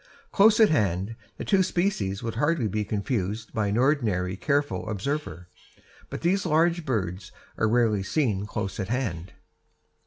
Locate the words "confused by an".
2.83-3.77